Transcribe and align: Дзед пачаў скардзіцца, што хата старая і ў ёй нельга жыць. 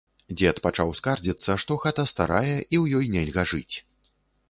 Дзед 0.37 0.61
пачаў 0.67 0.93
скардзіцца, 0.99 1.57
што 1.65 1.79
хата 1.85 2.07
старая 2.15 2.43
і 2.49 2.75
ў 2.83 3.01
ёй 3.01 3.05
нельга 3.17 3.43
жыць. 3.57 3.75